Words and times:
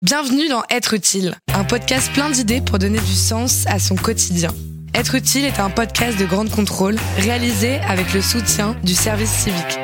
Bienvenue 0.00 0.48
dans 0.48 0.62
Être 0.70 0.94
utile, 0.94 1.34
un 1.54 1.64
podcast 1.64 2.12
plein 2.12 2.30
d'idées 2.30 2.60
pour 2.60 2.78
donner 2.78 3.00
du 3.00 3.14
sens 3.14 3.64
à 3.66 3.80
son 3.80 3.96
quotidien. 3.96 4.50
Être 4.94 5.16
utile 5.16 5.44
est 5.44 5.58
un 5.58 5.70
podcast 5.70 6.16
de 6.16 6.24
grande 6.24 6.50
contrôle 6.50 6.94
réalisé 7.16 7.80
avec 7.80 8.14
le 8.14 8.22
soutien 8.22 8.76
du 8.84 8.94
service 8.94 9.32
civique. 9.32 9.76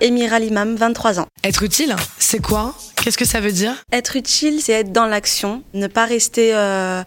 Émira 0.00 0.40
Limam, 0.40 0.74
23 0.74 1.20
ans. 1.20 1.28
Être 1.44 1.62
utile, 1.62 1.94
c'est 2.18 2.42
quoi? 2.42 2.74
Qu'est-ce 2.96 3.16
que 3.16 3.24
ça 3.24 3.38
veut 3.40 3.52
dire? 3.52 3.72
Être 3.92 4.16
utile, 4.16 4.60
c'est 4.60 4.72
être 4.72 4.90
dans 4.90 5.06
l'action, 5.06 5.62
ne 5.74 5.86
pas 5.86 6.06
rester 6.06 6.52
euh, 6.52 7.04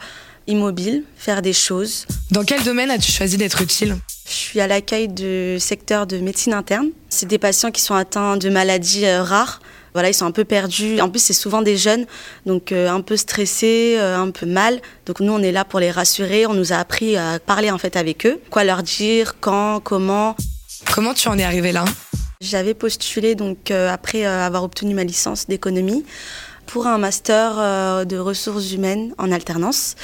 immobile, 0.48 1.04
faire 1.18 1.42
des 1.42 1.52
choses. 1.52 2.06
Dans 2.32 2.46
quel 2.46 2.64
domaine 2.64 2.90
as-tu 2.90 3.12
choisi 3.12 3.36
d'être 3.36 3.62
utile? 3.62 3.98
Je 4.26 4.32
suis 4.32 4.62
à 4.62 4.68
l'accueil 4.68 5.10
du 5.10 5.60
secteur 5.60 6.08
de 6.08 6.20
médecine 6.20 6.54
interne. 6.54 6.88
C'est 7.10 7.28
des 7.28 7.38
patients 7.38 7.72
qui 7.72 7.82
sont 7.82 7.96
atteints 7.96 8.38
de 8.38 8.48
maladies 8.48 9.06
euh, 9.08 9.24
rares. 9.24 9.60
Voilà, 9.94 10.10
ils 10.10 10.14
sont 10.14 10.26
un 10.26 10.32
peu 10.32 10.44
perdus. 10.44 11.00
En 11.02 11.10
plus, 11.10 11.20
c'est 11.20 11.34
souvent 11.34 11.62
des 11.62 11.78
jeunes, 11.78 12.06
donc 12.46 12.72
euh, 12.72 12.90
un 12.90 13.02
peu 13.02 13.18
stressés, 13.18 13.96
euh, 13.98 14.18
un 14.18 14.32
peu 14.32 14.46
mal. 14.46 14.82
Donc 15.06 15.20
nous, 15.20 15.32
on 15.32 15.40
est 15.40 15.52
là 15.52 15.66
pour 15.66 15.80
les 15.80 15.92
rassurer. 15.92 16.46
On 16.46 16.54
nous 16.54 16.74
a 16.74 16.78
appris 16.78 17.16
à 17.16 17.40
parler 17.40 17.72
en 17.72 17.78
fait 17.78 17.96
avec 17.96 18.26
eux, 18.26 18.40
quoi 18.50 18.64
leur 18.64 18.84
dire, 18.84 19.36
quand, 19.40 19.80
comment. 19.82 20.36
Comment 20.94 21.14
tu 21.14 21.30
en 21.30 21.38
es 21.38 21.44
arrivé 21.44 21.72
là? 21.72 21.86
J'avais 22.42 22.74
postulé 22.74 23.36
donc 23.36 23.72
euh, 23.72 23.90
après 23.90 24.26
avoir 24.26 24.64
obtenu 24.64 24.94
ma 24.94 25.06
licence 25.06 25.48
d'économie 25.48 26.04
pour 26.66 26.88
un 26.88 26.98
master 26.98 27.54
euh, 27.58 28.06
de 28.06 28.18
ressources 28.18 28.72
humaines 28.72 29.14
en 29.18 29.32
alternance. 29.32 29.96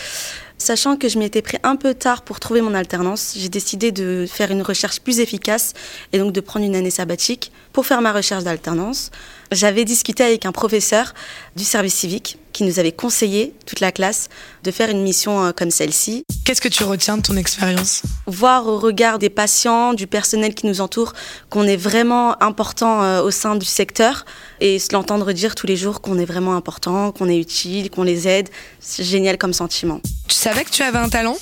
Sachant 0.62 0.98
que 0.98 1.08
je 1.08 1.18
m'y 1.18 1.24
étais 1.24 1.42
pris 1.42 1.58
un 1.64 1.78
peu 1.78 1.94
tard 1.94 2.22
pour 2.22 2.42
trouver 2.42 2.60
mon 2.62 2.74
alternance, 2.74 3.34
j'ai 3.38 3.48
décidé 3.48 3.94
de 3.94 4.26
faire 4.30 4.52
une 4.52 4.62
recherche 4.62 5.00
plus 5.00 5.22
efficace 5.22 5.74
et 6.12 6.20
donc 6.20 6.34
de 6.34 6.42
prendre 6.42 6.66
une 6.66 6.76
année 6.76 6.90
sabbatique 6.90 7.54
pour 7.72 7.86
faire 7.86 8.02
ma 8.02 8.12
recherche 8.12 8.44
d'alternance. 8.44 9.10
J'avais 9.54 9.86
discuté 9.86 10.22
avec 10.22 10.46
un 10.46 10.52
professeur 10.52 11.14
du 11.56 11.64
service 11.64 11.96
civique 11.96 12.38
qui 12.60 12.66
nous 12.66 12.78
avait 12.78 12.92
conseillé, 12.92 13.54
toute 13.66 13.80
la 13.80 13.94
classe, 13.94 14.28
de 14.64 14.72
faire 14.72 14.90
une 14.90 15.02
mission 15.02 15.46
euh, 15.46 15.52
comme 15.54 15.72
celle-ci. 15.72 16.26
Qu'est-ce 16.44 16.60
que 16.60 16.68
tu 16.68 16.84
retiens 16.84 17.16
de 17.16 17.22
ton 17.22 17.38
expérience? 17.38 18.02
Voir 18.28 18.68
au 18.68 18.78
regard 18.78 19.18
des 19.18 19.30
patients, 19.30 19.94
du 19.94 20.08
personnel 20.08 20.54
qui 20.54 20.68
nous 20.68 20.82
entoure, 20.82 21.14
qu'on 21.50 21.64
est 21.64 21.78
vraiment 21.78 22.44
important 22.44 23.02
euh, 23.02 23.22
au 23.22 23.32
sein 23.32 23.56
du 23.56 23.66
secteur 23.66 24.26
et 24.60 24.78
se 24.78 24.92
l'entendre 24.92 25.32
dire 25.32 25.56
tous 25.56 25.68
les 25.68 25.78
jours 25.78 26.02
qu'on 26.02 26.20
est 26.20 26.26
vraiment 26.26 26.54
important, 26.58 27.14
qu'on 27.14 27.30
est 27.30 27.40
utile, 27.40 27.90
qu'on 27.90 28.04
les 28.04 28.28
aide, 28.28 28.50
c'est 28.82 29.06
génial 29.06 29.38
comme 29.38 29.54
sentiment. 29.54 30.02
Tu 30.28 30.36
savais 30.36 30.66
que 30.66 30.70
tu 30.70 30.84
avais 30.84 31.00
un 31.00 31.08
talent? 31.08 31.38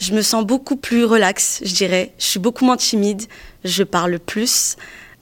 Je 0.00 0.12
me 0.14 0.22
sens 0.22 0.44
beaucoup 0.44 0.74
plus 0.74 1.04
relax, 1.04 1.60
je 1.62 1.74
dirais. 1.74 2.12
Je 2.18 2.24
suis 2.24 2.40
beaucoup 2.40 2.64
moins 2.64 2.76
timide, 2.76 3.22
je 3.62 3.84
parle 3.84 4.18
plus. 4.18 4.74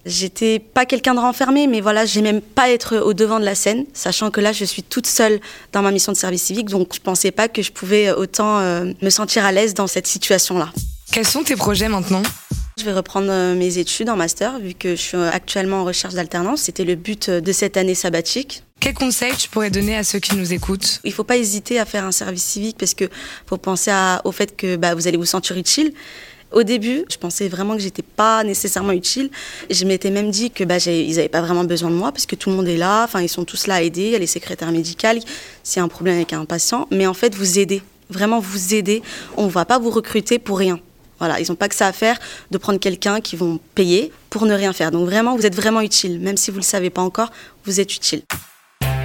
J'étais 0.08 0.58
pas 0.58 0.86
quelqu'un 0.86 1.14
de 1.14 1.20
renfermé, 1.20 1.66
mais 1.66 1.80
voilà, 1.80 2.06
j'aimais 2.06 2.32
même 2.32 2.40
pas 2.40 2.70
être 2.70 2.96
au 2.96 3.12
devant 3.12 3.38
de 3.38 3.44
la 3.44 3.54
scène, 3.54 3.84
sachant 3.92 4.30
que 4.30 4.40
là, 4.40 4.52
je 4.52 4.64
suis 4.64 4.82
toute 4.82 5.06
seule 5.06 5.38
dans 5.72 5.82
ma 5.82 5.90
mission 5.90 6.12
de 6.12 6.16
service 6.16 6.42
civique, 6.44 6.68
donc 6.70 6.94
je 6.94 7.00
pensais 7.00 7.30
pas 7.30 7.48
que 7.48 7.60
je 7.62 7.70
pouvais 7.72 8.10
autant 8.10 8.58
euh, 8.58 8.92
me 9.02 9.10
sentir 9.10 9.44
à 9.44 9.52
l'aise 9.52 9.74
dans 9.74 9.86
cette 9.86 10.06
situation-là. 10.06 10.70
Quels 11.12 11.26
sont 11.26 11.42
tes 11.44 11.56
projets 11.56 11.88
maintenant? 11.88 12.22
Je 12.78 12.84
vais 12.84 12.92
reprendre 12.92 13.28
euh, 13.30 13.54
mes 13.54 13.78
études 13.78 14.08
en 14.08 14.16
master, 14.16 14.58
vu 14.60 14.72
que 14.74 14.90
je 14.90 15.00
suis 15.00 15.16
euh, 15.16 15.30
actuellement 15.30 15.80
en 15.80 15.84
recherche 15.84 16.14
d'alternance. 16.14 16.62
C'était 16.62 16.84
le 16.84 16.94
but 16.94 17.28
euh, 17.28 17.40
de 17.40 17.52
cette 17.52 17.76
année 17.76 17.94
sabbatique. 17.94 18.62
Quels 18.80 18.94
conseils 18.94 19.34
tu 19.36 19.48
pourrais 19.48 19.70
donner 19.70 19.96
à 19.96 20.04
ceux 20.04 20.20
qui 20.20 20.36
nous 20.36 20.52
écoutent? 20.52 21.00
Il 21.02 21.12
faut 21.12 21.24
pas 21.24 21.36
hésiter 21.36 21.80
à 21.80 21.84
faire 21.84 22.04
un 22.04 22.12
service 22.12 22.44
civique 22.44 22.76
parce 22.78 22.94
que 22.94 23.06
faut 23.46 23.56
penser 23.56 23.90
à- 23.90 24.20
au 24.24 24.30
fait 24.32 24.56
que 24.56 24.76
bah, 24.76 24.94
vous 24.94 25.08
allez 25.08 25.16
vous 25.16 25.24
sentir 25.26 25.56
utile. 25.56 25.92
Au 26.50 26.62
début, 26.62 27.04
je 27.10 27.16
pensais 27.16 27.48
vraiment 27.48 27.74
que 27.74 27.82
j'étais 27.82 28.02
pas 28.02 28.42
nécessairement 28.42 28.92
utile. 28.92 29.30
Je 29.70 29.84
m'étais 29.84 30.10
même 30.10 30.30
dit 30.30 30.50
que 30.50 30.64
bah, 30.64 30.78
ils 30.78 31.16
n'avaient 31.16 31.28
pas 31.28 31.42
vraiment 31.42 31.64
besoin 31.64 31.90
de 31.90 31.94
moi 31.94 32.10
parce 32.10 32.26
que 32.26 32.36
tout 32.36 32.50
le 32.50 32.56
monde 32.56 32.68
est 32.68 32.76
là. 32.76 33.04
Enfin, 33.04 33.20
ils 33.20 33.28
sont 33.28 33.44
tous 33.44 33.66
là 33.66 33.76
à 33.76 33.82
aider. 33.82 34.02
Il 34.02 34.10
y 34.10 34.14
a 34.14 34.18
les 34.18 34.26
secrétaires 34.26 34.72
médicales. 34.72 35.20
S'il 35.62 35.78
y 35.78 35.80
a 35.80 35.84
un 35.84 35.88
problème 35.88 36.16
avec 36.16 36.32
un 36.32 36.44
patient, 36.46 36.88
mais 36.90 37.06
en 37.06 37.14
fait, 37.14 37.34
vous 37.34 37.58
aidez. 37.58 37.82
Vraiment, 38.10 38.40
vous 38.40 38.74
aidez. 38.74 39.02
On 39.36 39.46
ne 39.46 39.50
va 39.50 39.66
pas 39.66 39.78
vous 39.78 39.90
recruter 39.90 40.38
pour 40.38 40.58
rien. 40.58 40.80
Voilà, 41.18 41.40
ils 41.40 41.48
n'ont 41.48 41.56
pas 41.56 41.68
que 41.68 41.74
ça 41.74 41.86
à 41.86 41.92
faire 41.92 42.18
de 42.50 42.58
prendre 42.58 42.78
quelqu'un 42.78 43.20
qui 43.20 43.36
vont 43.36 43.58
payer 43.74 44.12
pour 44.30 44.46
ne 44.46 44.54
rien 44.54 44.72
faire. 44.72 44.90
Donc 44.90 45.06
vraiment, 45.06 45.36
vous 45.36 45.44
êtes 45.44 45.56
vraiment 45.56 45.80
utile. 45.80 46.20
Même 46.20 46.36
si 46.36 46.50
vous 46.50 46.58
ne 46.58 46.62
le 46.62 46.66
savez 46.66 46.90
pas 46.90 47.02
encore, 47.02 47.30
vous 47.64 47.80
êtes 47.80 47.94
utile. 47.94 48.22